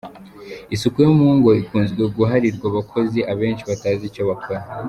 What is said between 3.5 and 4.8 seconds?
batazi icyo bakora